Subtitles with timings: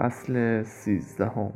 [0.00, 1.52] فصل سیزدهم.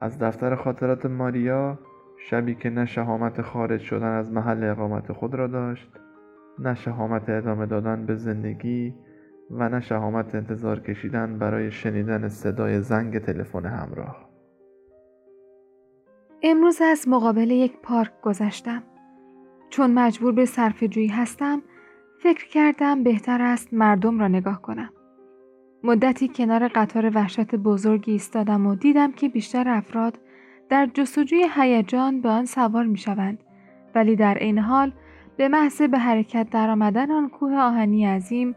[0.00, 1.78] از دفتر خاطرات ماریا
[2.18, 5.90] شبی که نه شهامت خارج شدن از محل اقامت خود را داشت
[6.58, 8.94] نه شهامت ادامه دادن به زندگی
[9.50, 14.30] و نه شهامت انتظار کشیدن برای شنیدن صدای زنگ تلفن همراه.
[16.42, 18.82] امروز از مقابل یک پارک گذشتم.
[19.70, 21.62] چون مجبور به صرف جویی هستم
[22.22, 24.90] فکر کردم بهتر است مردم را نگاه کنم.
[25.84, 30.18] مدتی کنار قطار وحشت بزرگی ایستادم و دیدم که بیشتر افراد
[30.68, 33.38] در جستجوی هیجان به آن سوار می شوند
[33.94, 34.92] ولی در عین حال
[35.36, 38.56] به محض به حرکت درآمدن آن کوه آهنی عظیم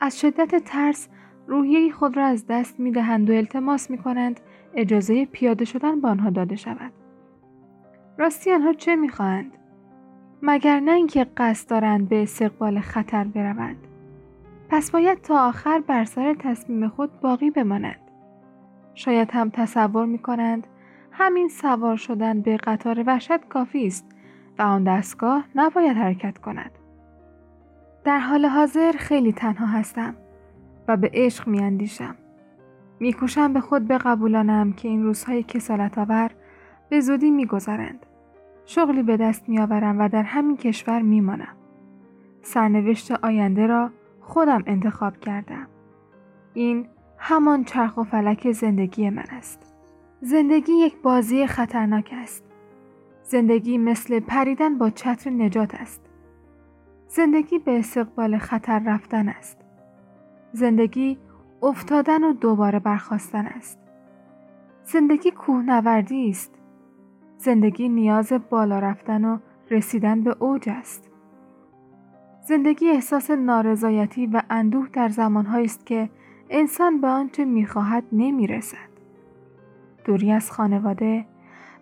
[0.00, 1.08] از شدت ترس
[1.46, 4.40] روحیه خود را از دست می دهند و التماس می کنند
[4.74, 6.92] اجازه پیاده شدن به آنها داده شود.
[8.18, 9.52] راستی آنها چه می خواهند؟
[10.42, 13.76] مگر نه اینکه قصد دارند به استقبال خطر بروند.
[14.74, 18.00] پس باید تا آخر بر سر تصمیم خود باقی بمانند.
[18.94, 20.66] شاید هم تصور می کنند
[21.12, 24.06] همین سوار شدن به قطار وحشت کافی است
[24.58, 26.70] و آن دستگاه نباید حرکت کند.
[28.04, 30.14] در حال حاضر خیلی تنها هستم
[30.88, 32.16] و به عشق می اندیشم.
[33.00, 36.30] می کوشم به خود بقبولانم که این روزهای کسالت آور
[36.88, 38.06] به زودی می گذرند.
[38.66, 41.56] شغلی به دست می آورم و در همین کشور می مانم.
[42.42, 43.90] سرنوشت آینده را
[44.24, 45.66] خودم انتخاب کردم.
[46.54, 46.86] این
[47.18, 49.72] همان چرخ و فلک زندگی من است.
[50.20, 52.44] زندگی یک بازی خطرناک است.
[53.22, 56.00] زندگی مثل پریدن با چتر نجات است.
[57.08, 59.58] زندگی به استقبال خطر رفتن است.
[60.52, 61.18] زندگی
[61.62, 63.78] افتادن و دوباره برخواستن است.
[64.84, 66.54] زندگی کوهنوردی است.
[67.36, 69.38] زندگی نیاز بالا رفتن و
[69.70, 71.10] رسیدن به اوج است.
[72.46, 76.10] زندگی احساس نارضایتی و اندوه در زمانهایی است که
[76.50, 78.94] انسان به آنچه می‌خواهد نمی‌رسد.
[80.04, 81.26] دوری از خانواده،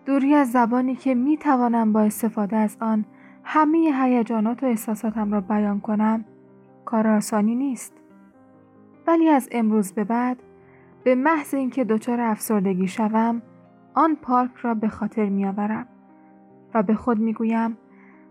[0.06, 3.04] دوری از زبانی که می‌توانم با استفاده از آن
[3.44, 6.24] همه هیجانات و احساساتم را بیان کنم
[6.84, 7.92] کار آسانی نیست.
[9.06, 10.42] ولی از امروز به بعد
[11.04, 13.42] به محض اینکه دچار افسردگی شوم
[13.94, 15.86] آن پارک را به خاطر میآورم
[16.74, 17.76] و به خود می‌گویم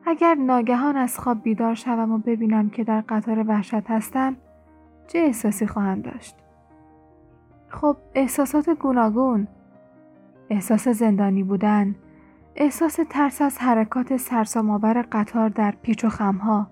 [0.06, 4.36] اگر ناگهان از خواب بیدار شوم و ببینم که در قطار وحشت هستم
[5.08, 6.36] چه احساسی خواهم داشت؟
[7.68, 9.48] خب احساسات گوناگون
[10.50, 11.96] احساس زندانی بودن
[12.56, 16.68] احساس ترس از حرکات سرسام‌آور قطار در پیچ و خمها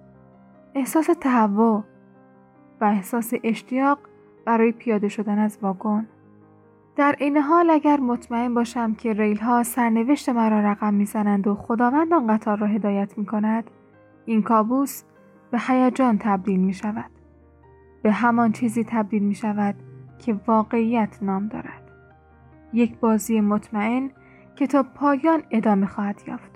[0.76, 1.84] احساس تهوع
[2.82, 4.00] و احساس اشتیاق
[4.46, 6.08] برای پیاده شدن از واگن.
[7.00, 12.14] در این حال اگر مطمئن باشم که ریل ها سرنوشت مرا رقم می‌زنند و خداوند
[12.14, 13.72] آن قطار را هدایت می کند
[14.26, 15.04] این کابوس
[15.52, 17.12] به هیجان تبدیل می شود
[18.02, 19.76] به همان چیزی تبدیل می شود
[20.18, 21.92] که واقعیت نام دارد.
[22.74, 24.12] یک بازی مطمئن
[24.56, 26.52] که تا پایان ادامه خواهد یافت.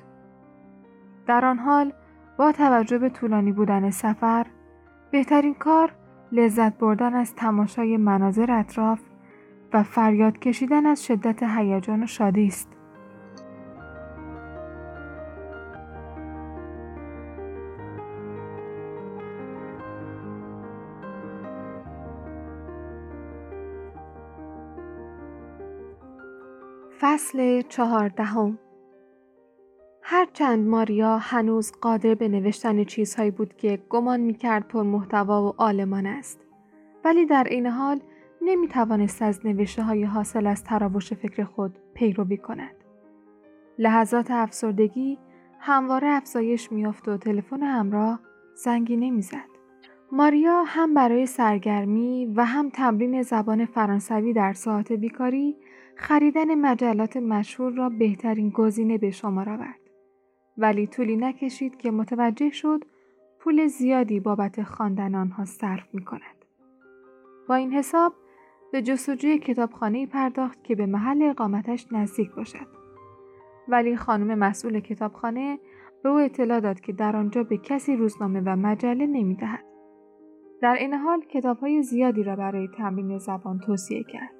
[1.28, 1.94] در آن حال
[2.38, 4.46] با توجه به طولانی بودن سفر
[5.12, 5.92] بهترین کار
[6.32, 9.13] لذت بردن از تماشای مناظر اطراف
[9.74, 12.70] و فریاد کشیدن از شدت هیجان و شادی است.
[27.00, 28.60] فصل چهاردهم
[30.02, 36.06] هرچند ماریا هنوز قادر به نوشتن چیزهایی بود که گمان می‌کرد پر محتوا و آلمان
[36.06, 36.40] است
[37.06, 38.00] ولی در این حال
[38.46, 42.76] نمی توانست از نوشته های حاصل از تراوش فکر خود پیروی کند.
[43.80, 45.18] لحظات افسردگی
[45.60, 48.20] همواره افزایش میافت و تلفن همراه
[48.56, 49.54] زنگی نمی‌زد.
[50.12, 55.58] ماریا هم برای سرگرمی و هم تمرین زبان فرانسوی در ساعت بیکاری
[55.96, 59.80] خریدن مجلات مشهور را بهترین گزینه به شمار آورد.
[60.58, 62.84] ولی طولی نکشید که متوجه شد
[63.40, 66.46] پول زیادی بابت خواندن آنها صرف می کند.
[67.48, 68.14] با این حساب
[68.74, 72.68] به جستجوی کتابخانه پرداخت که به محل اقامتش نزدیک باشد.
[73.68, 75.60] ولی خانم مسئول کتابخانه
[76.04, 79.66] به او اطلاع داد که در آنجا به کسی روزنامه و مجله نمی دهد.
[80.62, 84.34] در این حال کتاب های زیادی را برای تمرین زبان توصیه کرد.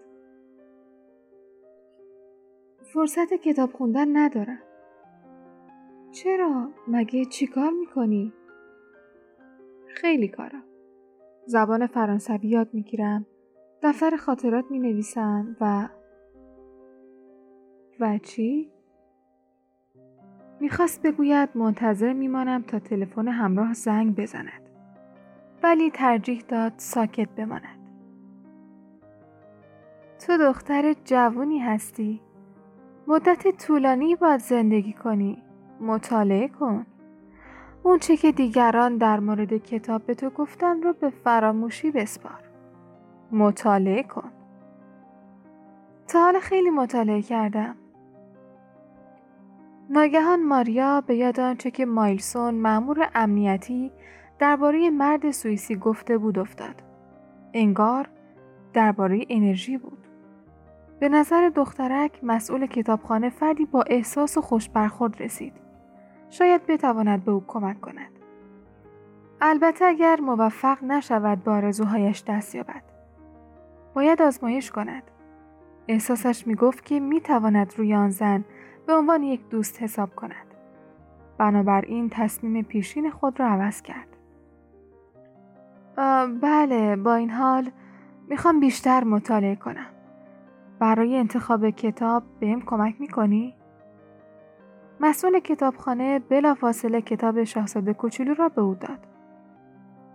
[2.94, 4.60] فرصت کتاب خوندن ندارم.
[6.12, 8.34] چرا؟ مگه چیکار می‌کنی؟
[9.88, 10.64] خیلی کارم.
[11.46, 13.26] زبان فرانسوی یاد می‌گیرم
[13.84, 15.90] دفتر خاطرات می نویسم و
[18.00, 18.72] و چی؟
[20.60, 24.70] می‌خواست بگوید منتظر میمانم تا تلفن همراه زنگ بزند.
[25.64, 27.80] ولی ترجیح داد ساکت بماند.
[30.28, 32.22] تو دختر جوونی هستی.
[33.08, 35.44] مدت طولانی باید زندگی کنی.
[35.82, 36.86] مطالعه کن.
[37.84, 42.53] اون چه که دیگران در مورد کتاب به تو گفتن رو به فراموشی بسپار.
[43.34, 44.32] مطالعه کن.
[46.08, 47.76] تا حالا خیلی مطالعه کردم.
[49.90, 53.92] ناگهان ماریا به یاد آنچه که مایلسون مأمور امنیتی
[54.40, 56.84] درباره مرد سوئیسی گفته بود افتاد.
[57.54, 58.10] انگار
[58.74, 60.08] درباره انرژی بود.
[61.00, 65.54] به نظر دخترک مسئول کتابخانه فردی با احساس و خوش برخورد رسید.
[66.30, 68.12] شاید بتواند به او کمک کند.
[69.42, 72.93] البته اگر موفق نشود با آرزوهایش دست یابد.
[73.94, 75.04] باید آزمایش کند
[75.88, 78.46] احساسش می گفت که می تواند روی آن زن
[78.88, 80.46] به عنوان یک دوست حساب کند.
[81.38, 84.08] بنابراین تصمیم پیشین خود را عوض کرد.
[86.42, 87.72] بله با این حال
[88.28, 89.90] می‌خوام بیشتر مطالعه کنم.
[90.80, 93.56] برای انتخاب کتاب بهم کمک می‌کنی؟
[95.00, 99.08] مسئول کتابخانه بلافاصله کتاب شاهزاده کوچولو را به او داد.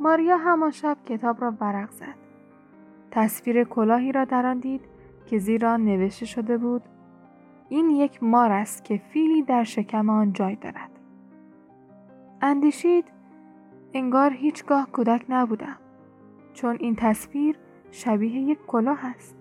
[0.01, 2.28] ماریا همان شب کتاب را ورق زد.
[3.11, 4.81] تصویر کلاهی را در آن دید
[5.27, 6.83] که زیر آن نوشته شده بود
[7.69, 10.91] این یک مار است که فیلی در شکم آن جای دارد.
[12.43, 13.05] اندیشید
[13.95, 15.79] انگار هیچگاه کودک نبودم
[16.53, 17.59] چون این تصویر
[17.91, 19.38] شبیه یک کلاه است.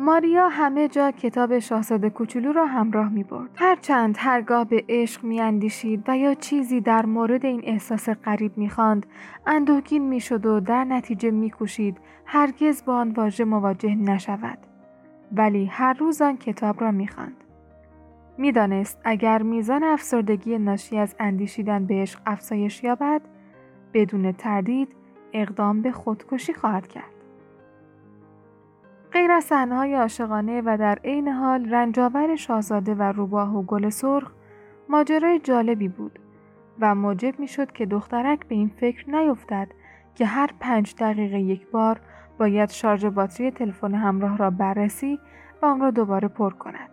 [0.00, 3.50] ماریا همه جا کتاب شاهزاده کوچولو را همراه می برد.
[3.56, 8.70] هرچند هرگاه به عشق می اندیشید و یا چیزی در مورد این احساس غریب می
[8.70, 9.06] خاند،
[9.46, 14.58] اندوهگین می شد و در نتیجه می کوشید هرگز با آن واژه مواجه نشود.
[15.32, 17.44] ولی هر روز آن کتاب را می خاند.
[18.38, 23.22] می‌دانست اگر میزان افسردگی ناشی از اندیشیدن به عشق افزایش یابد
[23.94, 24.88] بدون تردید
[25.32, 27.19] اقدام به خودکشی خواهد کرد
[29.12, 34.32] غیر از صحنه‌های عاشقانه و در عین حال رنجاور شاهزاده و روباه و گل سرخ
[34.88, 36.18] ماجرای جالبی بود
[36.80, 39.68] و موجب می‌شد که دخترک به این فکر نیفتد
[40.14, 42.00] که هر پنج دقیقه یک بار
[42.38, 45.18] باید شارژ باتری تلفن همراه را بررسی
[45.62, 46.90] و آن را دوباره پر کند.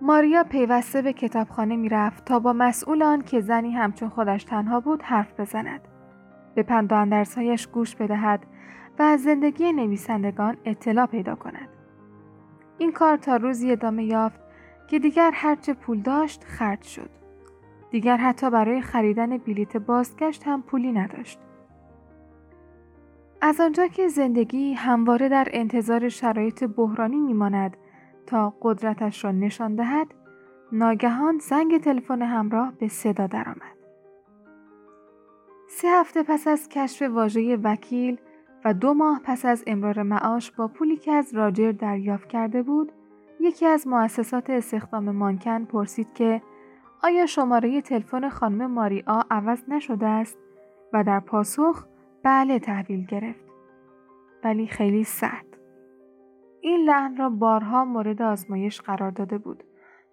[0.00, 5.02] ماریا پیوسته به کتابخانه می‌رفت تا با مسئول آن که زنی همچون خودش تنها بود
[5.02, 5.80] حرف بزند.
[6.54, 7.26] به پند و
[7.72, 8.46] گوش بدهد
[8.98, 11.68] و از زندگی نویسندگان اطلاع پیدا کند.
[12.78, 14.40] این کار تا روزی ادامه یافت
[14.88, 17.10] که دیگر هرچه پول داشت خرج شد.
[17.90, 21.38] دیگر حتی برای خریدن بلیت بازگشت هم پولی نداشت.
[23.40, 27.76] از آنجا که زندگی همواره در انتظار شرایط بحرانی میماند
[28.26, 30.06] تا قدرتش را نشان دهد
[30.72, 33.78] ناگهان زنگ تلفن همراه به صدا درآمد
[35.68, 38.18] سه هفته پس از کشف واژه وکیل
[38.64, 42.92] و دو ماه پس از امرار معاش با پولی که از راجر دریافت کرده بود
[43.40, 46.42] یکی از مؤسسات استخدام مانکن پرسید که
[47.02, 50.38] آیا شماره تلفن خانم ماریا عوض نشده است
[50.92, 51.86] و در پاسخ
[52.22, 53.44] بله تحویل گرفت.
[54.44, 55.46] ولی خیلی سرد
[56.60, 59.64] این لحن را بارها مورد آزمایش قرار داده بود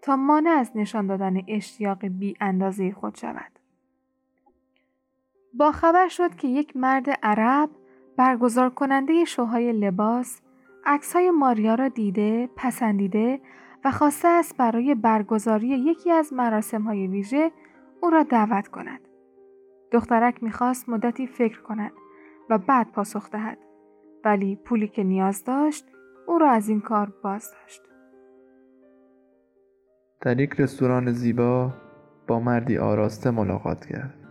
[0.02, 3.60] تا مانع از نشان دادن اشتیاق بی اندازه خود شود.
[5.54, 7.70] با خبر شد که یک مرد عرب
[8.18, 10.42] برگزار کننده شوهای لباس
[10.86, 13.40] عکس های ماریا را دیده، پسندیده
[13.86, 17.52] و خواسته است برای برگزاری یکی از مراسم های ویژه
[18.02, 19.00] او را دعوت کند.
[19.92, 21.92] دخترک می‌خواست مدتی فکر کند
[22.50, 23.58] و بعد پاسخ دهد
[24.26, 25.86] ولی پولی که نیاز داشت
[26.28, 27.82] او را از این کار باز داشت.
[30.22, 31.74] در یک رستوران زیبا
[32.28, 34.25] با مردی آراسته ملاقات کرد.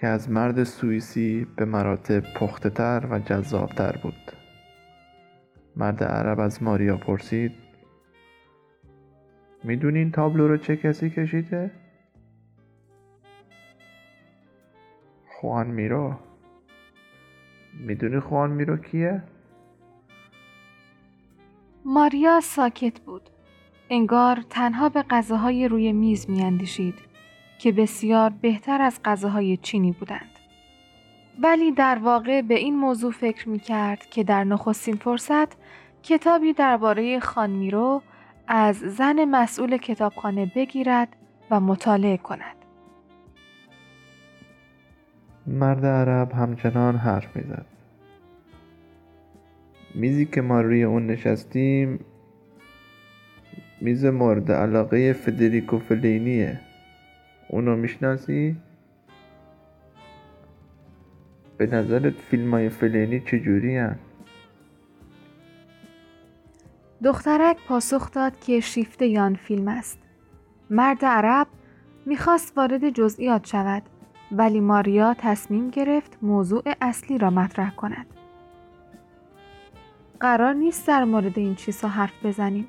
[0.00, 4.32] که از مرد سوئیسی به مراتب پخته تر و جذابتر بود
[5.76, 7.52] مرد عرب از ماریا پرسید
[9.64, 11.70] می‌دونین تابلو رو چه کسی کشیده؟
[15.26, 16.14] خوان میرو
[17.80, 19.22] می‌دونی خوان میرو کیه؟
[21.84, 23.30] ماریا ساکت بود
[23.90, 27.13] انگار تنها به غذاهای روی میز میاندیشید
[27.58, 30.30] که بسیار بهتر از غذاهای چینی بودند.
[31.42, 35.56] ولی در واقع به این موضوع فکر می کرد که در نخستین فرصت
[36.02, 38.02] کتابی درباره خانمیرو
[38.48, 41.08] از زن مسئول کتابخانه بگیرد
[41.50, 42.56] و مطالعه کند.
[45.46, 47.66] مرد عرب همچنان حرف می‌زد.
[49.94, 51.98] میزی که ما روی اون نشستیم
[53.80, 56.60] میز مورد علاقه فدریکو فلینیه
[57.54, 58.56] اونو می‌شناسی؟
[61.58, 63.96] به نظرت فیلم های فلینی چجوری هن؟
[67.04, 69.98] دخترک پاسخ داد که شیفته یان فیلم است.
[70.70, 71.46] مرد عرب
[72.06, 73.82] می‌خواست وارد جزئیات شود
[74.32, 78.06] ولی ماریا تصمیم گرفت موضوع اصلی را مطرح کند.
[80.20, 82.68] قرار نیست در مورد این چیزها حرف بزنیم.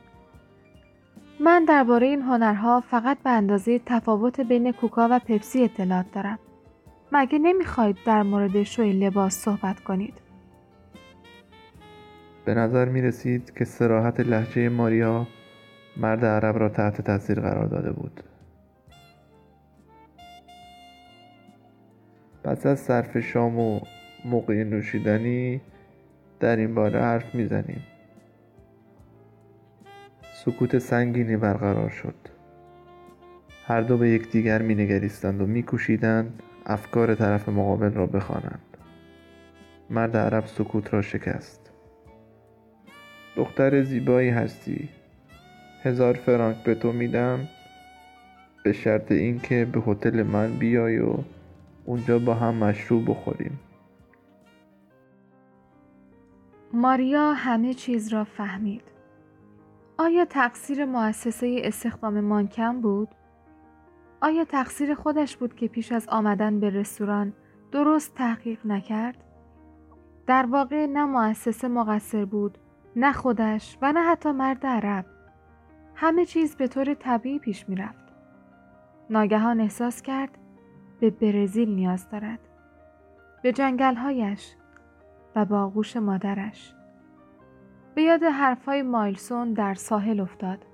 [1.39, 6.39] من درباره این هنرها فقط به اندازه تفاوت بین کوکا و پپسی اطلاعات دارم.
[7.11, 10.13] مگه نمی‌خواهید در مورد شوی لباس صحبت کنید؟
[12.45, 15.27] به نظر می رسید که سراحت لحجه ماریا
[15.97, 18.23] مرد عرب را تحت تاثیر قرار داده بود.
[22.43, 23.79] پس از صرف شام و
[24.25, 25.61] موقع نوشیدنی
[26.39, 27.83] در این باره حرف می‌زنیم
[30.45, 32.15] سکوت سنگینی برقرار شد.
[33.67, 38.77] هر دو به یکدیگر مینگریستند و میکوشیدند افکار طرف مقابل را بخوانند.
[39.89, 41.71] مرد عرب سکوت را شکست.
[43.35, 44.89] دختر زیبایی هستی.
[45.83, 47.47] هزار فرانک به تو میدم.
[48.63, 51.15] به شرط اینکه به هتل من بیای و
[51.85, 53.59] اونجا با هم مشروب بخوریم.
[56.73, 58.94] ماریا همه چیز را فهمید.
[59.97, 63.09] آیا تقصیر مؤسسه استخدام مانکم بود؟
[64.21, 67.33] آیا تقصیر خودش بود که پیش از آمدن به رستوران
[67.71, 69.23] درست تحقیق نکرد؟
[70.27, 72.57] در واقع نه مؤسسه مقصر بود،
[72.95, 75.05] نه خودش و نه حتی مرد عرب.
[75.95, 78.05] همه چیز به طور طبیعی پیش می رفت.
[79.09, 80.37] ناگهان احساس کرد
[80.99, 82.39] به برزیل نیاز دارد.
[83.43, 84.55] به جنگلهایش
[85.35, 86.74] و با آغوش مادرش.
[87.95, 90.65] به یاد حرفهای مایلسون در ساحل افتاد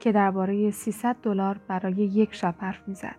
[0.00, 3.16] که درباره 300 دلار برای یک شب حرف می‌زد.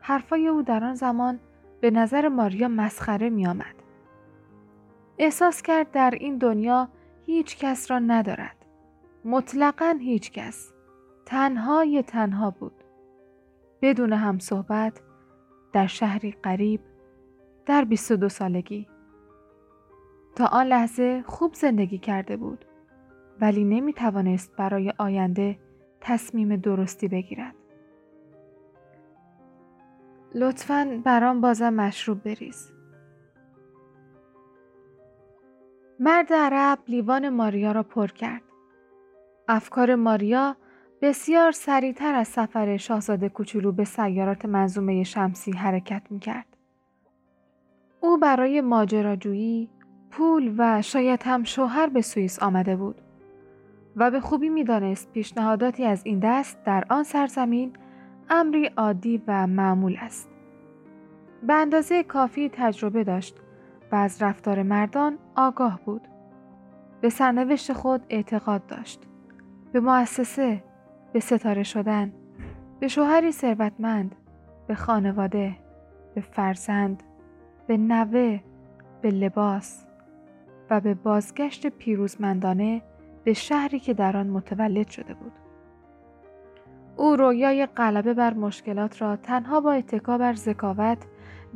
[0.00, 1.38] حرفای او در آن زمان
[1.80, 3.74] به نظر ماریا مسخره می آمد.
[5.18, 6.88] احساس کرد در این دنیا
[7.26, 8.56] هیچ کس را ندارد.
[9.24, 10.72] مطلقا هیچ کس.
[11.26, 12.84] تنهای تنها بود.
[13.82, 15.00] بدون هم صحبت
[15.72, 16.80] در شهری قریب
[17.66, 18.88] در 22 سالگی.
[20.38, 22.64] تا آن لحظه خوب زندگی کرده بود
[23.40, 25.58] ولی نمی توانست برای آینده
[26.00, 27.54] تصمیم درستی بگیرد.
[30.34, 32.72] لطفا برام بازم مشروب بریز.
[36.00, 38.42] مرد عرب لیوان ماریا را پر کرد.
[39.48, 40.56] افکار ماریا
[41.02, 46.56] بسیار سریعتر از سفر شاهزاده کوچولو به سیارات منظومه شمسی حرکت می کرد.
[48.00, 49.70] او برای ماجراجویی
[50.10, 53.00] پول و شاید هم شوهر به سوئیس آمده بود
[53.96, 57.72] و به خوبی می‌دانست پیشنهاداتی از این دست در آن سرزمین
[58.30, 60.30] امری عادی و معمول است.
[61.42, 63.36] به اندازه کافی تجربه داشت
[63.92, 66.08] و از رفتار مردان آگاه بود.
[67.00, 69.02] به سرنوشت خود اعتقاد داشت.
[69.72, 70.64] به مؤسسه،
[71.12, 72.12] به ستاره شدن،
[72.80, 74.14] به شوهری ثروتمند،
[74.66, 75.56] به خانواده،
[76.14, 77.02] به فرزند،
[77.66, 78.40] به نوه،
[79.02, 79.86] به لباس،
[80.70, 82.82] و به بازگشت پیروزمندانه
[83.24, 85.32] به شهری که در آن متولد شده بود.
[86.96, 90.98] او رویای غلبه بر مشکلات را تنها با اتکا بر ذکاوت،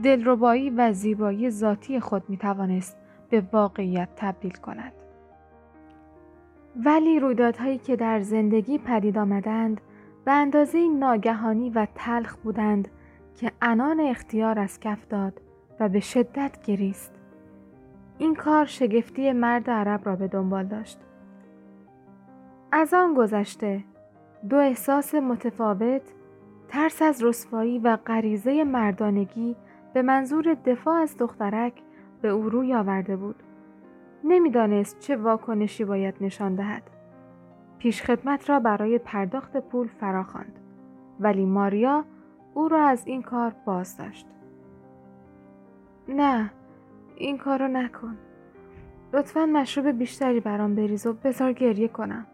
[0.05, 2.97] دلربایی و زیبایی ذاتی خود می توانست
[3.31, 4.93] به واقعیت تبدیل کند.
[6.85, 9.81] ولی رویدادهایی که در زندگی پدید آمدند
[10.25, 12.89] به اندازه ناگهانی و تلخ بودند
[13.35, 15.41] که انان اختیار از کف داد
[15.81, 17.22] و به شدت گریست.
[18.23, 21.01] این کار شگفتی مرد عرب را به دنبال داشت.
[22.73, 23.85] از آن گذشته
[24.49, 26.03] دو احساس متفاوت
[26.69, 29.57] ترس از رسوایی و غریزه مردانگی
[29.95, 31.73] به منظور دفاع از دخترک
[32.23, 33.43] به او روی آورده بود.
[34.25, 36.91] نمی‌دانست چه واکنشی باید نشان دهد.
[37.79, 40.59] پیشخدمت را برای پرداخت پول فراخواند
[41.21, 42.05] ولی ماریا
[42.55, 44.27] او را از این کار باز داشت.
[46.09, 46.51] نه
[47.17, 48.19] این کارو نکن.
[49.13, 52.27] لطفا مشروب بیشتری برام بریز و بذار گریه کنم.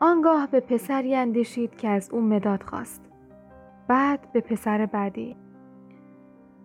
[0.00, 3.02] آنگاه به پسری اندیشید که از او مداد خواست.
[3.88, 5.36] بعد به پسر بعدی.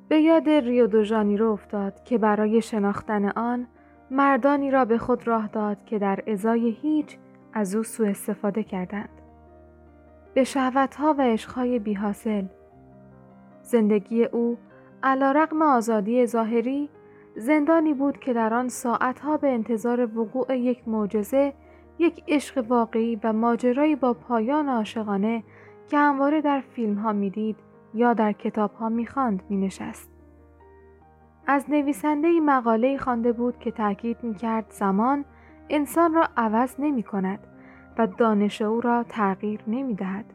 [0.08, 1.04] به یاد ریو دو
[1.38, 3.68] رو افتاد که برای شناختن آن
[4.12, 7.18] مردانی را به خود راه داد که در ازای هیچ
[7.54, 9.10] از او سوء استفاده کردند.
[10.34, 12.46] به شهوتها و عشقهای بیحاصل.
[13.62, 14.58] زندگی او
[15.04, 16.90] علا رقم آزادی ظاهری
[17.36, 21.54] زندانی بود که در آن ساعتها به انتظار وقوع یک معجزه
[22.00, 25.44] یک عشق واقعی و ماجرایی با پایان عاشقانه
[25.88, 27.56] که همواره در فیلم ها می‌دید
[27.94, 30.10] یا در کتاب ها می‌خواند مینشست
[31.48, 35.26] از نویسنده ای مقاله خوانده بود که تاکید می‌کرد زمان
[35.70, 37.40] انسان را عوض نمی کند
[37.98, 40.26] و دانش او را تغییر نمی دهد.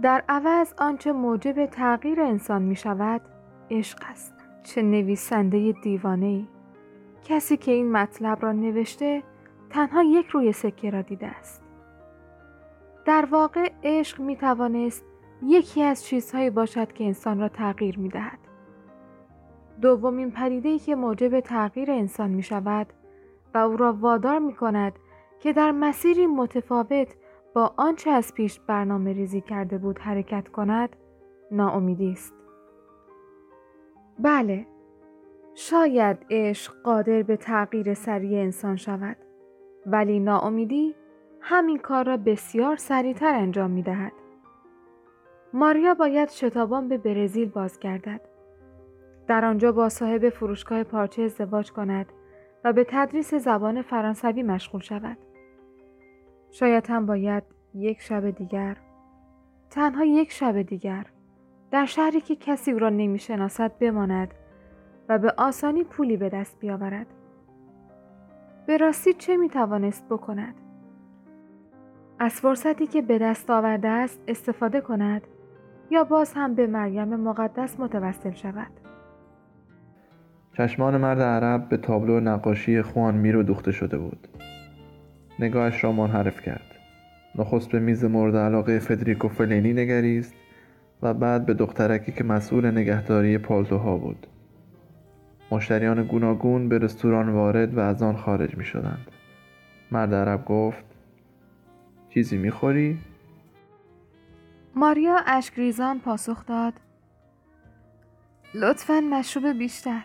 [0.00, 3.20] در عوض آنچه موجب تغییر انسان می شود
[3.70, 4.34] عشق است.
[4.62, 6.46] چه نویسنده دیوانه ای.
[7.24, 9.22] کسی که این مطلب را نوشته
[9.70, 11.62] تنها یک روی سکه را دیده است.
[13.04, 15.04] در واقع عشق می توانست
[15.42, 18.38] یکی از چیزهایی باشد که انسان را تغییر می دهد.
[19.80, 22.86] دومین پدیده که موجب تغییر انسان می شود
[23.54, 24.92] و او را وادار می کند
[25.40, 27.14] که در مسیری متفاوت
[27.54, 30.96] با آنچه از پیش برنامه ریزی کرده بود حرکت کند
[31.50, 32.34] ناامیدی است.
[34.18, 34.66] بله
[35.54, 39.16] شاید عشق قادر به تغییر سریع انسان شود
[39.86, 40.94] ولی ناامیدی
[41.40, 44.12] همین کار را بسیار سریعتر انجام می دهد.
[45.52, 48.20] ماریا باید شتابان به برزیل بازگردد.
[49.26, 52.12] در آنجا با صاحب فروشگاه پارچه ازدواج کند
[52.64, 55.18] و به تدریس زبان فرانسوی مشغول شود.
[56.52, 57.42] شاید هم باید
[57.74, 58.76] یک شب دیگر
[59.70, 61.06] تنها یک شب دیگر
[61.70, 64.34] در شهری که کسی او را نمی‌شناسد بماند
[65.08, 67.06] و به آسانی پولی به دست بیاورد.
[68.66, 70.54] به راستی چه می توانست بکند؟
[72.18, 75.22] از فرصتی که به دست آورده است استفاده کند
[75.90, 78.70] یا باز هم به مریم مقدس متوسل شود
[80.56, 84.28] چشمان مرد عرب به تابلو نقاشی خوان میرو دوخته شده بود
[85.42, 86.74] نگاهش را منحرف کرد
[87.34, 90.34] نخست به میز مورد علاقه فدریکو فلینی نگریست
[91.02, 94.26] و بعد به دخترکی که مسئول نگهداری پالتوها بود
[95.50, 99.06] مشتریان گوناگون به رستوران وارد و از آن خارج می شدند.
[99.90, 100.84] مرد عرب گفت
[102.10, 102.98] چیزی می‌خوری؟
[104.74, 106.72] ماریا اشکریزان پاسخ داد
[108.54, 110.02] لطفا مشروب بیشتر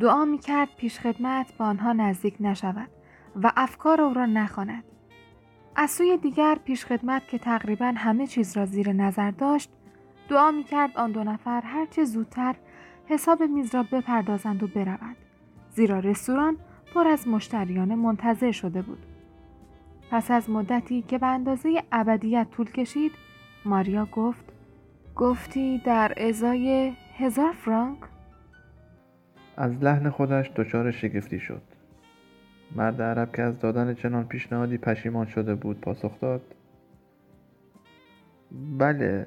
[0.00, 2.88] دعا می کرد پیش خدمت با آنها نزدیک نشود
[3.42, 4.84] و افکار او را نخواند.
[5.76, 9.70] از سوی دیگر پیش خدمت که تقریبا همه چیز را زیر نظر داشت
[10.28, 12.54] دعا می کرد آن دو نفر هرچه زودتر
[13.06, 15.16] حساب میز را بپردازند و بروند
[15.70, 16.56] زیرا رستوران
[16.94, 19.06] پر از مشتریان منتظر شده بود.
[20.10, 23.12] پس از مدتی که به اندازه ابدیت طول کشید
[23.64, 24.44] ماریا گفت
[25.16, 27.98] گفتی در ازای هزار فرانک؟
[29.56, 31.62] از لحن خودش دچار شگفتی شد
[32.74, 36.42] مرد عرب که از دادن چنان پیشنهادی پشیمان شده بود پاسخ داد
[38.78, 39.26] بله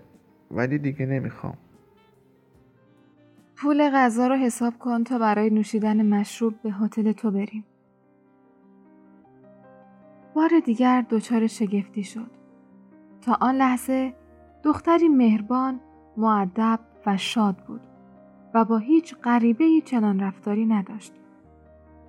[0.51, 1.57] ولی دیگه نمی‌خوام
[3.55, 7.65] پول غذا رو حساب کن تا برای نوشیدن مشروب به هتل تو بریم
[10.37, 12.31] بار دیگر دچار شگفتی شد.
[13.21, 14.13] تا آن لحظه
[14.63, 15.79] دختری مهربان،
[16.17, 17.81] معدب و شاد بود
[18.53, 21.13] و با هیچ غریبه ای چنان رفتاری نداشت.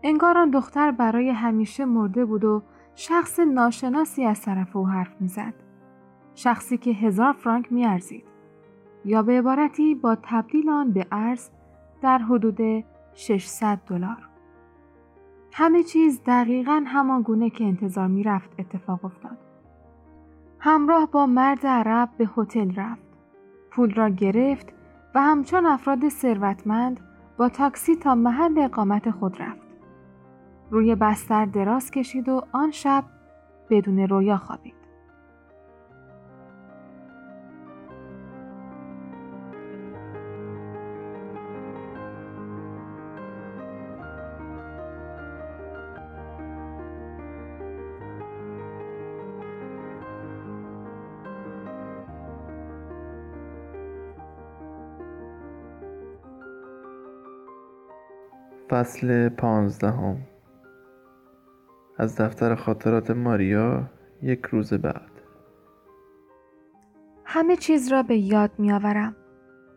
[0.03, 2.63] انگار آن دختر برای همیشه مرده بود و
[2.95, 5.55] شخص ناشناسی از طرف او حرف می‌زد.
[6.35, 8.25] شخصی که هزار فرانک میارزید
[9.05, 11.51] یا به عبارتی با تبدیل آن به ارز
[12.03, 12.85] در حدود
[13.15, 14.29] 600 دلار.
[15.53, 19.39] همه چیز دقیقا همان گونه که انتظار می رفت اتفاق افتاد.
[20.59, 23.09] همراه با مرد عرب به هتل رفت.
[23.71, 24.73] پول را گرفت
[25.15, 27.01] و همچون افراد ثروتمند
[27.37, 29.68] با تاکسی تا محل اقامت خود رفت.
[30.71, 33.05] روی بستر دراز کشید و آن شب
[33.71, 34.75] بدون رویا خوابید.
[58.71, 60.28] فصل پانزدهم
[61.99, 63.91] از دفتر خاطرات ماریا
[64.23, 65.11] یک روز بعد
[67.25, 69.17] همه چیز را به یاد می آورم.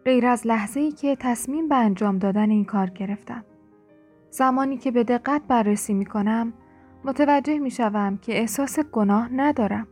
[0.06, 3.46] غیر از لحظه ای که تصمیم به انجام دادن این کار گرفتم.
[4.30, 6.54] زمانی که به دقت بررسی می کنم
[7.04, 9.88] متوجه می شوم که احساس گناه ندارم.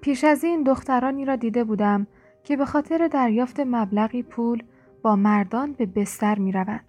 [0.00, 2.06] پیش از این دخترانی را دیده بودم
[2.44, 4.62] که به خاطر دریافت مبلغی پول
[5.02, 6.84] با مردان به بستر می روند.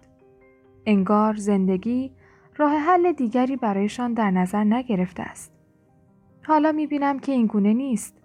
[0.86, 2.12] انگار زندگی
[2.58, 5.52] راه حل دیگری برایشان در نظر نگرفته است.
[6.46, 8.22] حالا می بینم که این گونه نیست.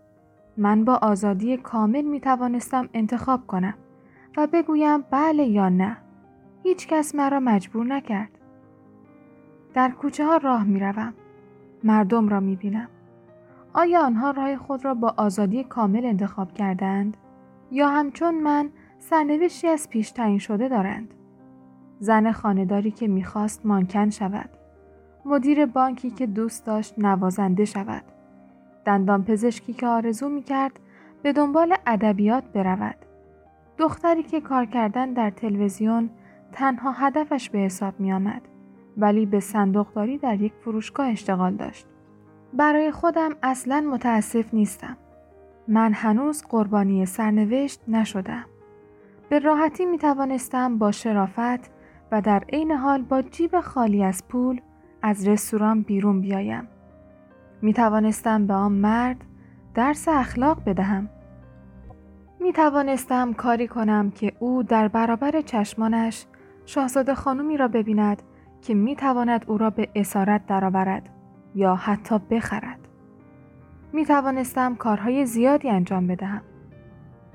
[0.57, 3.73] من با آزادی کامل می توانستم انتخاب کنم
[4.37, 5.97] و بگویم بله یا نه.
[6.63, 8.29] هیچ کس مرا مجبور نکرد.
[9.73, 11.13] در کوچه ها راه می روم.
[11.83, 12.87] مردم را می بینم.
[13.73, 17.17] آیا آنها راه خود را با آزادی کامل انتخاب کردند؟
[17.71, 21.13] یا همچون من سرنوشتی از پیش تعیین شده دارند؟
[22.01, 24.49] زن خانداری که می‌خواست مانکن شود
[25.25, 28.03] مدیر بانکی که دوست داشت نوازنده شود
[28.85, 30.79] دندان پزشکی که آرزو می‌کرد
[31.23, 32.95] به دنبال ادبیات برود
[33.77, 36.09] دختری که کار کردن در تلویزیون
[36.51, 38.41] تنها هدفش به حساب می آمد
[38.97, 41.87] ولی به صندوقداری در یک فروشگاه اشتغال داشت.
[42.53, 44.97] برای خودم اصلا متاسف نیستم.
[45.67, 48.45] من هنوز قربانی سرنوشت نشدم.
[49.29, 51.80] به راحتی می توانستم با شرافت
[52.11, 54.61] و در عین حال با جیب خالی از پول
[55.01, 56.67] از رستوران بیرون بیایم.
[57.61, 59.25] می توانستم به آن مرد
[59.73, 61.09] درس اخلاق بدهم.
[62.39, 66.25] می توانستم کاری کنم که او در برابر چشمانش
[66.65, 68.21] شاهزاده خانومی را ببیند
[68.61, 71.09] که می تواند او را به اسارت درآورد
[71.55, 72.79] یا حتی بخرد.
[73.93, 76.41] می توانستم کارهای زیادی انجام بدهم.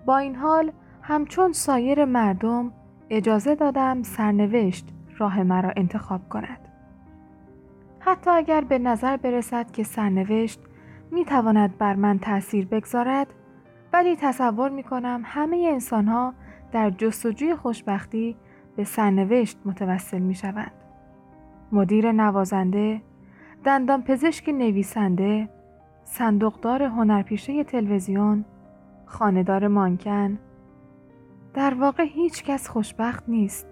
[0.06, 2.72] با این حال همچون سایر مردم
[3.10, 4.88] اجازه دادم سرنوشت
[5.18, 6.68] راه مرا انتخاب کند.
[8.00, 10.60] حتی اگر به نظر برسد که سرنوشت
[11.10, 13.26] می تواند بر من تأثیر بگذارد
[13.92, 16.34] ولی تصور می کنم همه انسان ها
[16.72, 18.36] در جستجوی خوشبختی
[18.76, 20.72] به سرنوشت متوسل می شوند.
[21.72, 23.02] مدیر نوازنده،
[23.64, 25.48] دندان پزشک نویسنده،
[26.04, 28.44] صندوقدار هنرپیشه تلویزیون،
[29.06, 30.38] خاندار مانکن،
[31.56, 33.66] در واقع هیچ کس خوشبخت نیست.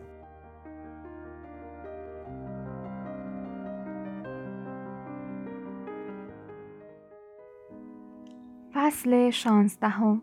[8.72, 10.22] فصل شانزدهم.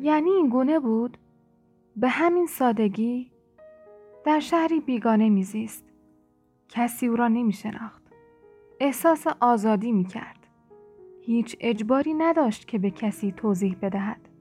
[0.00, 1.18] یعنی این گونه بود
[1.96, 3.32] به همین سادگی
[4.24, 5.84] در شهری بیگانه میزیست.
[6.68, 8.02] کسی او را نمی شناخت
[8.80, 10.46] احساس آزادی می کرد
[11.22, 14.31] هیچ اجباری نداشت که به کسی توضیح بدهد.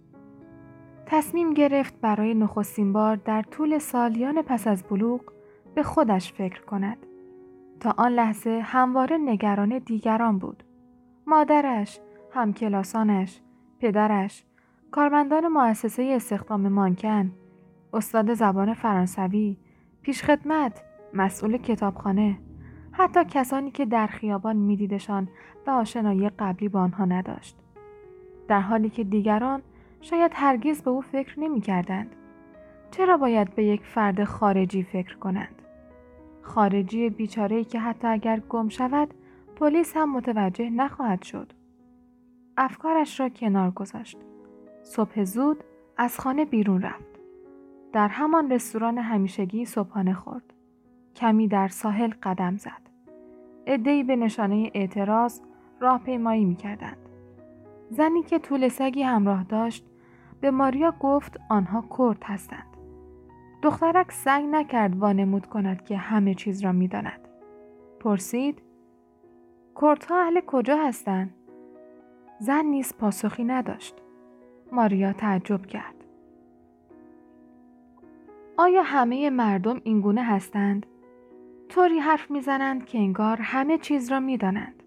[1.14, 5.22] تصمیم گرفت برای نخستین بار در طول سالیان پس از بلوغ
[5.76, 6.98] به خودش فکر کند
[7.80, 10.64] تا آن لحظه همواره نگران دیگران بود
[11.28, 12.00] مادرش،
[12.34, 13.42] همکلاسانش،
[13.80, 14.44] پدرش،
[14.92, 17.32] کارمندان مؤسسه استخدام مانکن،
[17.94, 19.58] استاد زبان فرانسوی،
[20.02, 22.38] پیشخدمت، مسئول کتابخانه،
[22.92, 25.28] حتی کسانی که در خیابان میدیدشان
[25.68, 27.58] و آشنایی قبلی با آنها نداشت.
[28.48, 29.62] در حالی که دیگران
[30.02, 32.16] شاید هرگز به او فکر نمی کردند.
[32.92, 35.62] چرا باید به یک فرد خارجی فکر کنند؟
[36.42, 39.14] خارجی بیچاره که حتی اگر گم شود
[39.56, 41.54] پلیس هم متوجه نخواهد شد.
[42.58, 44.18] افکارش را کنار گذاشت.
[44.84, 45.64] صبح زود
[45.98, 47.20] از خانه بیرون رفت.
[47.94, 50.54] در همان رستوران همیشگی صبحانه خورد.
[51.16, 52.82] کمی در ساحل قدم زد.
[53.66, 55.42] ادهی به نشانه اعتراض
[55.80, 56.98] راهپیمایی می‌کردند.
[57.90, 59.86] زنی که طول سگی همراه داشت
[60.42, 62.68] به ماریا گفت آنها کرد هستند.
[63.62, 67.28] دخترک سعی نکرد وانمود کند که همه چیز را می‌داند.
[68.00, 68.62] پرسید
[69.82, 71.36] کردها اهل کجا هستند؟
[72.40, 73.96] زن نیز پاسخی نداشت.
[74.72, 75.96] ماریا تعجب کرد.
[78.58, 80.86] آیا همه مردم اینگونه هستند؟
[81.70, 84.84] طوری حرف می‌زنند که انگار همه چیز را می‌دانند.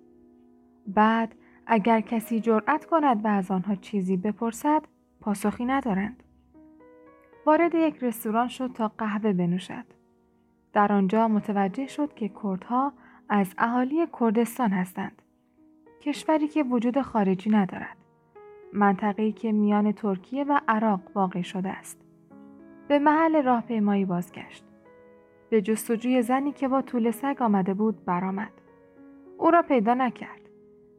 [0.86, 1.34] بعد
[1.66, 4.82] اگر کسی جرأت کند و از آنها چیزی بپرسد
[5.24, 6.22] پاسخی ندارند.
[7.46, 9.84] وارد یک رستوران شد تا قهوه بنوشد.
[10.72, 12.92] در آنجا متوجه شد که کردها
[13.28, 15.22] از اهالی کردستان هستند.
[16.00, 17.96] کشوری که وجود خارجی ندارد.
[18.72, 22.00] منطقه‌ای که میان ترکیه و عراق واقع شده است.
[22.88, 24.64] به محل راهپیمایی بازگشت.
[25.50, 28.52] به جستجوی زنی که با طول سگ آمده بود برآمد.
[29.38, 30.40] او را پیدا نکرد.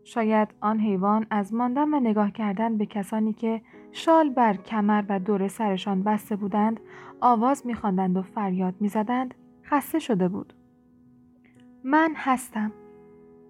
[0.04, 3.62] شاید آن حیوان از ماندن و نگاه کردن به کسانی که
[3.98, 6.80] شال بر کمر و دور سرشان بسته بودند
[7.22, 9.34] آواز میخواندند و فریاد می‌زدند.
[9.64, 10.54] خسته شده بود.
[11.84, 12.72] من هستم.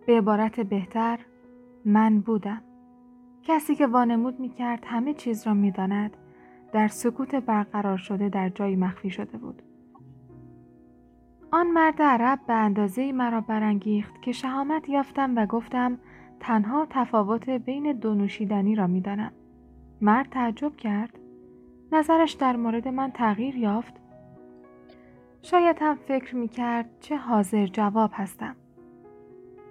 [0.07, 1.19] به عبارت بهتر
[1.85, 2.61] من بودم.
[3.43, 6.17] کسی که وانمود می‌کرد همه چیز را می‌داند.
[6.73, 9.61] در سکوت برقرار شده در جایی مخفی شده بود.
[11.51, 15.97] آن مرد عرب به اندازه مرا برانگیخت که شهامت یافتم و گفتم
[16.39, 19.31] تنها تفاوت بین دو نوشیدنی را می‌دانم.
[20.01, 21.19] مرد تعجب کرد
[21.91, 23.93] نظرش در مورد من تغییر یافت
[25.41, 28.55] شاید هم فکر می کرد چه حاضر جواب هستم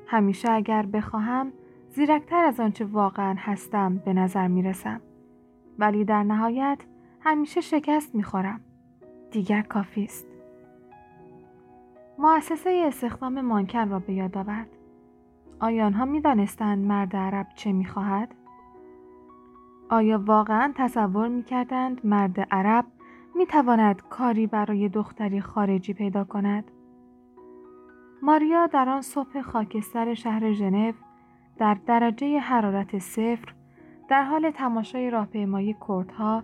[0.06, 1.52] همیشه اگر بخواهم
[1.94, 5.00] زیرکتر از آنچه واقعا هستم به نظر می رسم.
[5.78, 6.78] ولی در نهایت
[7.20, 8.60] همیشه شکست می خورم.
[9.30, 10.26] دیگر کافی است.
[12.18, 14.68] مؤسسه استخدام مانکن را به یاد آورد.
[15.60, 18.34] آیا آنها می دانستند مرد عرب چه می خواهد؟
[19.88, 22.84] آیا واقعا تصور می کردند مرد عرب
[23.36, 26.70] می تواند کاری برای دختری خارجی پیدا کند؟
[28.22, 30.92] ماریا در آن صبح خاکستر شهر ژنو
[31.58, 33.54] در درجه حرارت صفر
[34.08, 36.42] در حال تماشای راهپیمایی کردها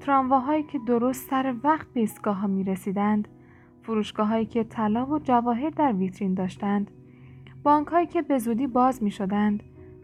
[0.00, 2.64] ترامواهایی که درست سر وقت به ایستگاه ها می
[4.46, 6.90] که طلا و جواهر در ویترین داشتند
[7.62, 9.62] بانک هایی که به زودی باز می شدند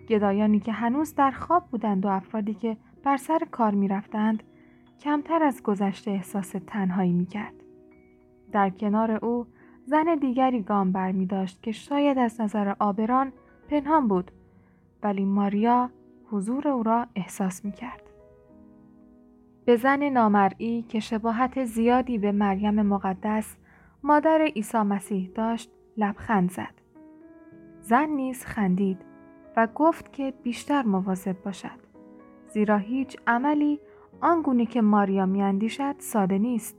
[0.09, 4.43] گدایانی که هنوز در خواب بودند و افرادی که بر سر کار می رفتند
[5.01, 7.55] کمتر از گذشته احساس تنهایی می کرد.
[8.53, 9.47] در کنار او
[9.85, 13.33] زن دیگری گام بر می داشت که شاید از نظر آبران
[13.69, 14.31] پنهان بود
[15.03, 15.91] ولی ماریا
[16.31, 18.03] حضور او را احساس می کرد.
[19.65, 23.57] به زن نامرئی که شباهت زیادی به مریم مقدس
[24.03, 26.75] مادر عیسی مسیح داشت لبخند زد.
[27.81, 29.06] زن نیز خندید
[29.57, 31.87] و گفت که بیشتر مواظب باشد.
[32.49, 33.81] زیرا هیچ عملی
[34.21, 36.77] آنگونه که ماریا میاندیشد ساده نیست.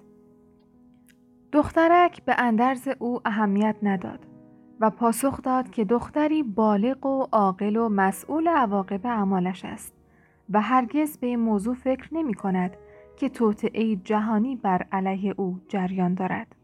[1.52, 4.20] دخترک به اندرز او اهمیت نداد
[4.80, 9.94] و پاسخ داد که دختری بالغ و عاقل و مسئول عواقب اعمالش است
[10.50, 12.78] و هرگز به این موضوع فکر نمی کند
[13.18, 16.56] که توطعه جهانی بر علیه او جریان دارد.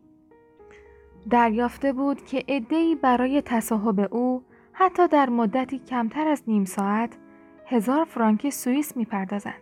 [1.30, 7.18] دریافته بود که عدهای برای تصاحب او حتی در مدتی کمتر از نیم ساعت
[7.66, 9.62] هزار فرانک سوئیس می‌پردازند.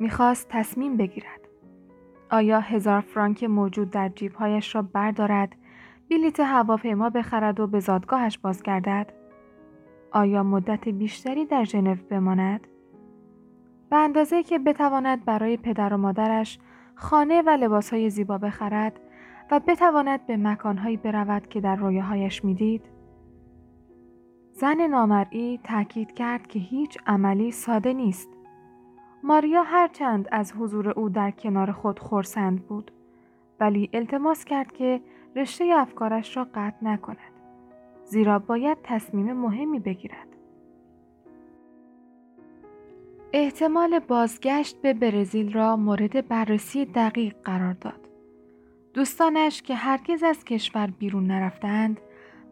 [0.00, 1.40] می‌خواست تصمیم بگیرد.
[2.30, 5.56] آیا هزار فرانک موجود در جیبهایش را بردارد
[6.10, 9.12] بلیت هواپیما بخرد و به زادگاهش بازگردد
[10.12, 12.66] آیا مدت بیشتری در ژنو بماند
[13.90, 16.58] به اندازه که بتواند برای پدر و مادرش
[16.94, 19.00] خانه و لباسهای زیبا بخرد
[19.50, 22.93] و بتواند به مکانهایی برود که در رویاهایش می‌دید
[24.56, 28.28] زن نامرئی تاکید کرد که هیچ عملی ساده نیست.
[29.22, 32.90] ماریا هرچند از حضور او در کنار خود خورسند بود
[33.60, 35.00] ولی التماس کرد که
[35.36, 37.18] رشته افکارش را قطع نکند
[38.04, 40.28] زیرا باید تصمیم مهمی بگیرد.
[43.32, 48.08] احتمال بازگشت به برزیل را مورد بررسی دقیق قرار داد.
[48.94, 52.00] دوستانش که هرگز از کشور بیرون نرفتند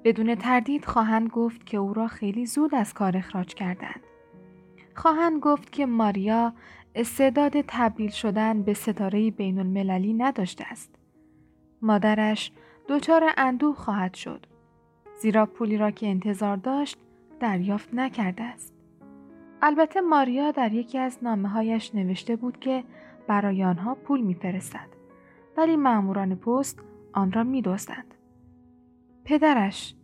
[0.04, 4.00] بدون تردید خواهند گفت که او را خیلی زود از کار اخراج کردند
[4.94, 6.52] خواهند گفت که ماریا
[6.94, 10.94] استعداد تبدیل شدن به ستاره بین المللی نداشته است.
[11.82, 12.52] مادرش
[12.88, 14.46] دچار اندوه خواهد شد.
[15.20, 16.98] زیرا پولی را که انتظار داشت
[17.40, 18.74] دریافت نکرده است.
[19.62, 22.84] البته ماریا در یکی از نامه هایش نوشته بود که
[23.26, 24.88] برای آنها پول میفرستد
[25.56, 26.78] ولی ماموران پست
[27.12, 28.11] آن را میدزدند.
[29.24, 29.94] پدرش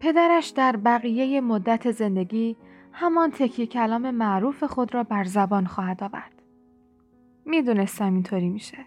[0.00, 2.56] پدرش در بقیه مدت زندگی
[2.92, 6.42] همان تکیه کلام معروف خود را بر زبان خواهد آورد.
[7.44, 8.78] می‌دونستم اینطوری میشه.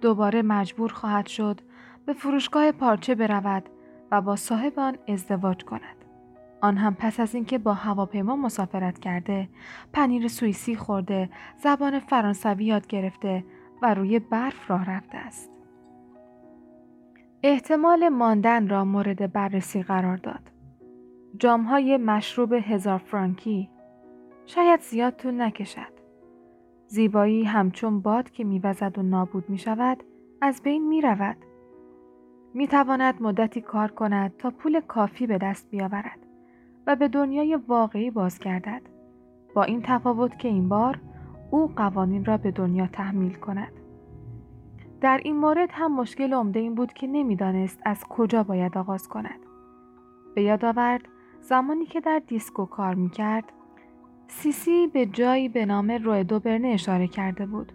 [0.00, 1.60] دوباره مجبور خواهد شد
[2.06, 3.68] به فروشگاه پارچه برود
[4.10, 5.96] و با صاحب آن ازدواج کند.
[6.60, 9.48] آن هم پس از اینکه با هواپیما مسافرت کرده،
[9.92, 13.44] پنیر سوئیسی خورده، زبان فرانسوی یاد گرفته
[13.82, 15.50] و روی برف راه رفته است.
[17.42, 20.50] احتمال ماندن را مورد بررسی قرار داد.
[21.38, 23.70] جامهای مشروب هزار فرانکی
[24.46, 25.92] شاید زیاد طول نکشد.
[26.86, 30.02] زیبایی همچون باد که میوزد و نابود می شود
[30.40, 31.36] از بین می رود.
[32.54, 36.18] می تواند مدتی کار کند تا پول کافی به دست بیاورد
[36.86, 38.82] و به دنیای واقعی بازگردد.
[39.54, 41.00] با این تفاوت که این بار
[41.50, 43.79] او قوانین را به دنیا تحمیل کند.
[45.00, 49.40] در این مورد هم مشکل عمده این بود که نمی‌دانست از کجا باید آغاز کند.
[50.34, 51.08] به یاد آورد
[51.40, 53.44] زمانی که در دیسکو کار می‌کرد
[54.28, 57.72] سیسی به جایی به نام روی دوبرنه اشاره کرده بود.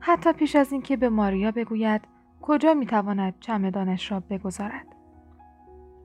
[0.00, 2.02] حتی پیش از اینکه به ماریا بگوید
[2.42, 4.86] کجا می‌تواند چمدانش را بگذارد.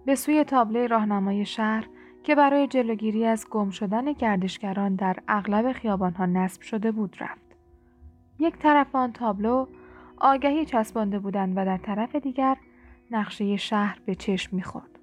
[0.05, 1.87] به سوی تابلوی راهنمای شهر
[2.23, 7.55] که برای جلوگیری از گم شدن گردشگران در اغلب خیابانها نصب شده بود رفت.
[8.39, 9.67] یک طرف آن تابلو
[10.23, 12.57] آگهی چسبانده بودند و در طرف دیگر
[13.11, 14.99] نقشه شهر به چشم می‌خورد.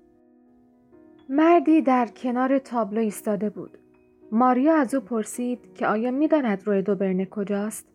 [1.28, 3.78] مردی در کنار تابلو ایستاده بود.
[4.32, 7.88] ماریا از او پرسید که آیا می‌داند روی دوبرنه کجاست؟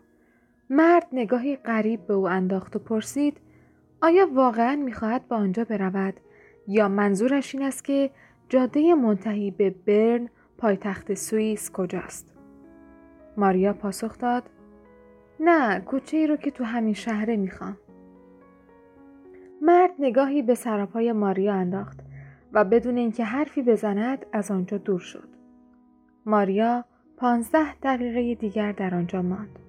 [0.69, 3.37] مرد نگاهی غریب به او انداخت و پرسید
[4.01, 6.19] آیا واقعا می‌خواهد به آنجا برود
[6.67, 8.11] یا منظورش این است که
[8.49, 12.33] جاده منتهی به برن پایتخت سوئیس کجاست؟
[13.37, 14.49] ماریا پاسخ داد
[15.45, 17.77] نه کوچه ای رو که تو همین شهره می‌خوام.
[19.61, 21.99] مرد نگاهی به سراپای ماریا انداخت
[22.53, 25.29] و بدون اینکه حرفی بزند از آنجا دور شد.
[26.25, 26.85] ماریا
[27.17, 29.59] پانزده دقیقه دیگر در آنجا ماند.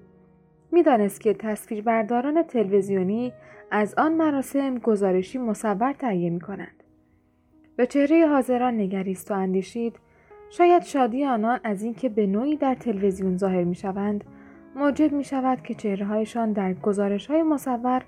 [0.71, 3.33] می‌دانست که تصویربرداران تلویزیونی
[3.71, 6.83] از آن مراسم گزارشی مصور تهیه می کنند.
[7.75, 9.95] به چهره حاضران نگریست و اندیشید
[10.49, 14.23] شاید شادی آنان از اینکه به نوعی در تلویزیون ظاهر می شوند
[14.75, 18.01] موجب می شود که چهره هایشان در گزارش های مصور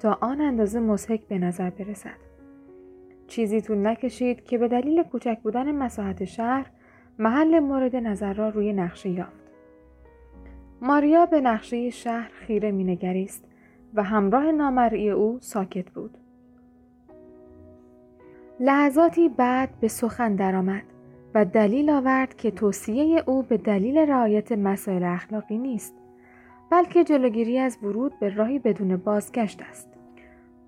[0.00, 2.16] تا آن اندازه مسحک به نظر برسد.
[3.26, 6.66] چیزی طول نکشید که به دلیل کوچک بودن مساحت شهر
[7.18, 9.42] محل مورد نظر را روی نقشه یافت.
[10.80, 13.44] ماریا به نقشه شهر خیره مینگریست
[13.94, 16.18] و همراه نامرئی او ساکت بود.
[18.60, 20.82] لحظاتی بعد به سخن درآمد
[21.34, 26.01] و دلیل آورد که توصیه او به دلیل رعایت مسائل اخلاقی نیست
[26.72, 29.88] بلکه جلوگیری از ورود به راهی بدون بازگشت است.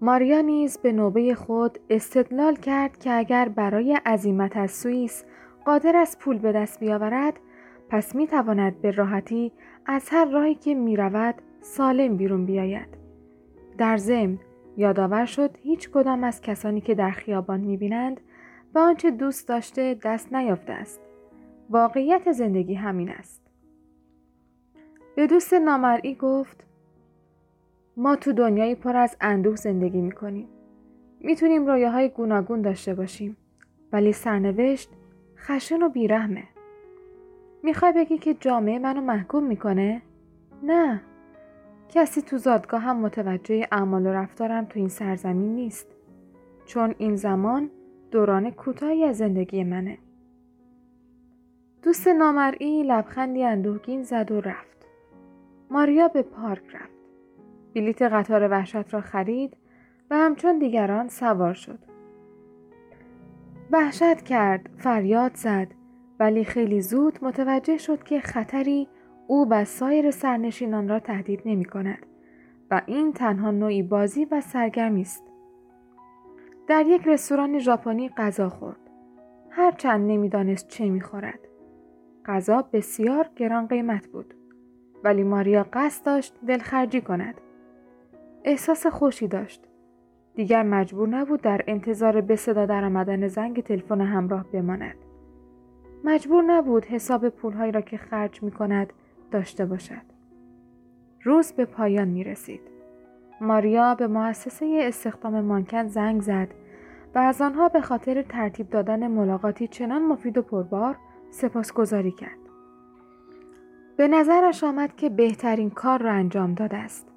[0.01, 5.25] ماریا نیز به نوبه خود استدلال کرد که اگر برای عزیمت از سوئیس
[5.64, 7.40] قادر است پول به دست بیاورد
[7.88, 9.53] پس می تواند به راحتی
[9.87, 12.88] از هر راهی که می رود سالم بیرون بیاید.
[13.79, 14.38] در ضمن
[14.77, 18.21] یادآور شد هیچ کدام از کسانی که در خیابان می بینند
[18.75, 21.01] به آنچه دوست داشته دست نیافته است.
[21.71, 23.44] واقعیت زندگی همین است.
[25.14, 26.64] به دوست نامرئی گفت
[27.96, 30.48] ما تو دنیایی پر از اندوه زندگی می کنیم.
[31.20, 33.37] می‌تونیم رویاهای گوناگون داشته باشیم
[33.92, 34.90] ولی سرنوشت
[35.38, 36.44] خشن و بیرحمه.
[37.62, 40.03] می‌خوای بگی که جامعه منو محکوم می‌کنه؟
[40.62, 41.00] نه.
[41.88, 45.87] کسی تو زادگاه هم متوجه اعمال و رفتارم تو این سرزمین نیست.
[46.66, 47.70] چون این زمان
[48.11, 49.98] دوران کوتاهی از زندگی منه.
[51.83, 54.74] دوست نامرئی لبخندی اندوهگین زد و رفت.
[55.75, 56.99] ماریا به پارک رفت.
[57.75, 59.57] بلیت قطار وحشت را خرید
[60.11, 61.79] و همچون دیگران سوار شد.
[63.71, 65.69] وحشت کرد، فریاد زد
[66.21, 68.89] ولی خیلی زود متوجه شد که خطری
[69.27, 72.07] او و سایر سرنشینان را تهدید نمی کند
[72.71, 75.25] و این تنها نوعی بازی و سرگرمی است.
[76.69, 78.91] در یک رستوران ژاپنی غذا خورد.
[79.51, 81.41] هرچند نمی‌دانست چه می‌خورد.
[82.25, 84.35] غذا بسیار گران قیمت بود.
[85.05, 87.40] ولی ماریا قصد داشت دلخرجی کند.
[88.45, 89.64] احساس خوشی داشت.
[90.35, 94.95] دیگر مجبور نبود در انتظار به صدا درآمدن زنگ تلفن همراه بماند.
[96.05, 98.93] مجبور نبود حساب پولهایی را که خرج می کند
[99.31, 100.14] داشته باشد.
[101.23, 102.61] روز به پایان می رسید.
[103.40, 106.49] ماریا به مؤسسه استخدام مانکن زنگ زد
[107.14, 110.97] و از آنها به خاطر ترتیب دادن ملاقاتی چنان مفید و پربار
[111.31, 112.44] سپاسگزاری کرد.
[113.97, 117.09] به نظرش آمد که بهترین کار را انجام داده است.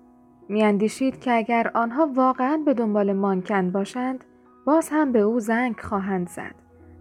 [0.50, 4.24] میاندیشید که اگر آنها واقعا به دنبال مانکن باشند
[4.66, 6.56] باز هم به او زنگ خواهند زد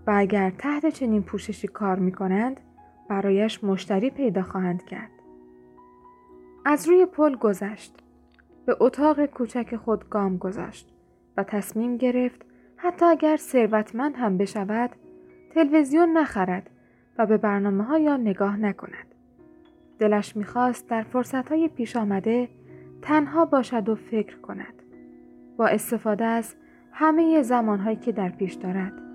[0.06, 2.60] و اگر تحت چنین پوششی کار می کنند
[3.08, 5.10] برایش مشتری پیدا خواهند کرد.
[6.64, 8.02] از روی پل گذشت.
[8.66, 10.94] به اتاق کوچک خود گام گذاشت
[11.36, 14.90] و تصمیم گرفت حتی اگر ثروتمند هم بشود
[15.54, 16.70] تلویزیون نخرد
[17.18, 19.05] و به برنامه های نگاه نکند.
[19.98, 22.48] دلش می‌خواست در فرصت های پیش آمده
[23.02, 24.82] تنها باشد و فکر کند.
[25.56, 26.54] با استفاده از
[26.92, 29.05] همه زمانهایی که در پیش دارد.